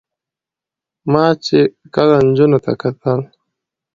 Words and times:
ما 1.11 1.25
چې 1.45 1.59
کله 1.95 2.15
نجونو 2.27 2.59
ته 2.65 2.71
کتل 2.81 3.19